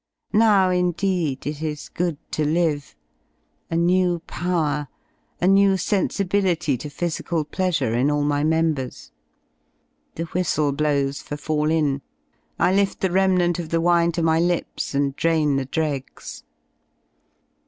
[0.33, 2.95] Now, indeed, it is good to live;
[3.69, 4.87] a new power,
[5.39, 9.11] a new sensibility to physical pleasure in all my members.
[10.15, 12.01] The S whi^le blows for "Fall in!"
[12.59, 16.45] I lift the remnant of the wine to my lips and drain the dregs.